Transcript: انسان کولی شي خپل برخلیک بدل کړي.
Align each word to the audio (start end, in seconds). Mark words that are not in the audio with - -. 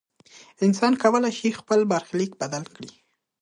انسان 0.65 0.93
کولی 1.03 1.31
شي 1.39 1.47
خپل 1.59 1.79
برخلیک 1.91 2.31
بدل 2.41 2.63
کړي. 2.75 2.89